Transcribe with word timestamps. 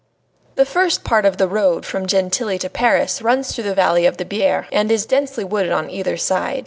III 0.01 0.51
The 0.55 0.65
first 0.65 1.03
part 1.03 1.25
of 1.25 1.37
the 1.37 1.47
road 1.47 1.85
from 1.85 2.07
Gentilly 2.07 2.57
to 2.57 2.71
Paris 2.71 3.21
runs 3.21 3.51
through 3.53 3.65
the 3.65 3.75
valley 3.75 4.07
of 4.07 4.17
the 4.17 4.25
Biere, 4.25 4.65
and 4.71 4.91
is 4.91 5.05
densely 5.05 5.43
wooded 5.43 5.71
on 5.71 5.91
either 5.91 6.17
side. 6.17 6.59